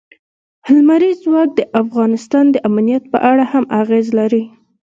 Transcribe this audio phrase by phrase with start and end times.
[0.75, 4.43] لمریز ځواک د افغانستان د امنیت په اړه هم اغېز لري.